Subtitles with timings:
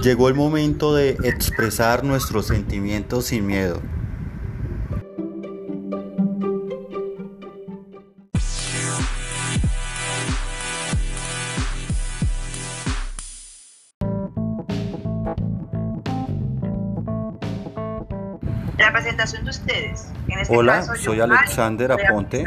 [0.00, 3.82] Llegó el momento de expresar nuestros sentimientos sin miedo.
[18.78, 20.08] La presentación de ustedes.
[20.28, 22.46] En este Hola, caso, soy Alexander Aponte.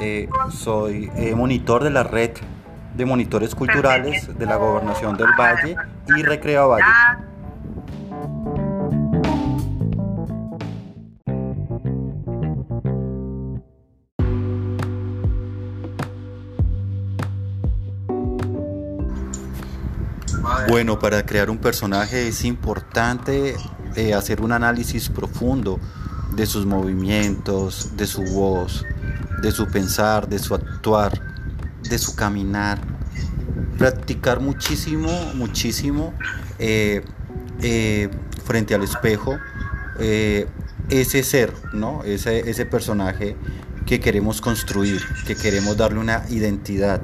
[0.00, 2.32] Eh, soy eh, monitor de la red
[2.94, 5.76] de monitores culturales de la Gobernación del Valle
[6.08, 6.84] y Recrea Valle.
[20.68, 23.56] Bueno, para crear un personaje es importante
[23.94, 25.78] eh, hacer un análisis profundo
[26.34, 28.84] de sus movimientos, de su voz,
[29.42, 31.31] de su pensar, de su actuar,
[31.92, 32.80] de su caminar.
[33.78, 36.14] Practicar muchísimo, muchísimo
[36.58, 37.02] eh,
[37.60, 38.08] eh,
[38.44, 39.38] frente al espejo
[39.98, 40.46] eh,
[40.88, 42.02] ese ser, ¿no?
[42.04, 43.36] Ese, ese personaje
[43.84, 47.02] que queremos construir, que queremos darle una identidad.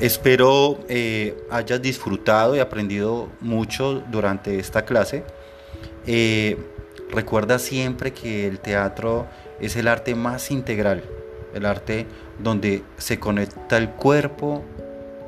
[0.00, 5.24] Espero eh, hayas disfrutado y aprendido mucho durante esta clase.
[6.06, 6.56] Eh,
[7.10, 9.26] recuerda siempre que el teatro
[9.60, 11.02] es el arte más integral,
[11.54, 12.06] el arte
[12.38, 14.64] donde se conecta el cuerpo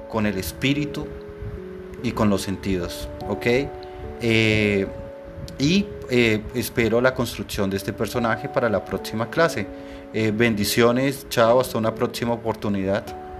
[0.08, 1.06] con el espíritu
[2.02, 3.46] y con los sentidos, ¿ok?
[4.22, 4.86] Eh,
[5.58, 9.66] y eh, espero la construcción de este personaje para la próxima clase.
[10.12, 13.31] Bendiciones, chao, hasta una próxima oportunidad.